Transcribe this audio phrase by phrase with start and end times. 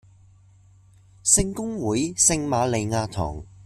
[1.23, 3.45] 聖公會聖馬利亞堂